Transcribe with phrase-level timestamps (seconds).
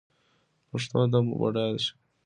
[0.69, 1.93] پښتو ادب مو بډایه شي.